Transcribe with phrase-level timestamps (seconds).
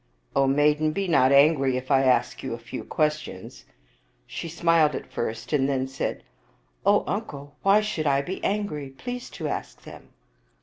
[0.41, 3.65] "O maiden, be not angry if I ask you a few questions."
[4.25, 6.23] She smiled at first, and then said,"
[6.87, 8.89] O uncle, why should I be angry?
[8.89, 10.09] Please to ask them."